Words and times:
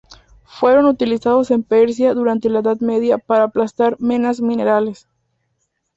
Fueron 0.47 0.85
utilizados 0.85 1.51
en 1.51 1.61
Persia 1.61 2.15
durante 2.15 2.49
la 2.49 2.61
edad 2.61 2.79
media 2.79 3.19
para 3.19 3.43
aplastar 3.43 3.97
menas 4.01 4.41
minerales. 4.41 5.07